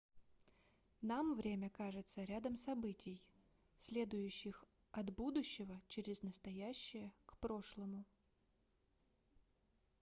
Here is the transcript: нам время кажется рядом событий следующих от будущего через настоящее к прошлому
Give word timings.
нам 1.01 1.35
время 1.35 1.69
кажется 1.69 2.23
рядом 2.23 2.55
событий 2.55 3.23
следующих 3.77 4.65
от 4.91 5.13
будущего 5.13 5.79
через 5.89 6.23
настоящее 6.23 7.13
к 7.27 7.37
прошлому 7.37 8.03